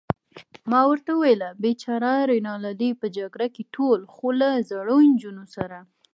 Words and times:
ما 0.71 0.81
ورته 0.89 1.11
وویل: 1.15 1.41
بېچاره 1.63 2.11
رینالډي، 2.31 2.89
په 3.01 3.07
جګړه 3.17 3.47
کې 3.55 3.63
ټول، 3.75 3.99
خو 4.13 4.27
له 4.39 4.49
زړو 4.69 4.97
نجونو 5.11 5.43
سره. 5.55 5.77